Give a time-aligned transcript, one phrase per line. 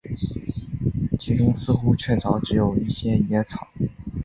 [1.19, 3.67] 其中似乎确凿只有一些野草